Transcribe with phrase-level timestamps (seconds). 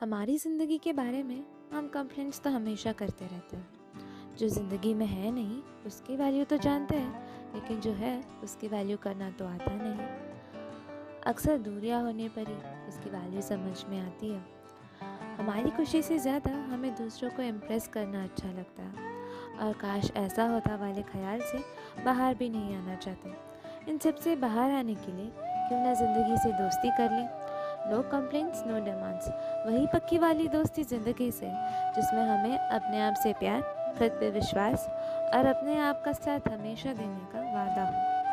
[0.00, 1.42] हमारी ज़िंदगी के बारे में
[1.72, 6.56] हम कंप्लेंट्स तो हमेशा करते रहते हैं। जो ज़िंदगी में है नहीं, उसकी वैल्यू तो
[6.56, 10.06] जानते हैं, लेकिन जो है, उसकी वैल्यू करना तो आता नहीं।
[11.26, 12.54] अक्सर दूरियाँ होने पर ही
[12.88, 14.44] उसकी वैल्यू समझ में आती है।
[15.38, 19.06] हमारी खुशी से ज़्यादा हमें दूसरों को इम्प्रेस करना अच्छा लगता है।
[19.58, 21.58] और काश ऐसा होता वाले ख्याल से
[22.04, 26.52] बाहर भी नहीं आना चाहते। इन सबसे बाहर आने के लिए क्यों ना ज़िंदगी से
[26.52, 27.47] दोस्ती कर लें।
[27.86, 29.28] नो कम्प्लेंट्स नो डिमांड्स
[29.66, 31.50] वही पक्की वाली दोस्ती ज़िंदगी से,
[31.96, 33.60] जिसमें हमें अपने आप से प्यार
[33.98, 34.88] खुद पे विश्वास
[35.34, 38.27] और अपने आप का साथ हमेशा देने का वादा हो।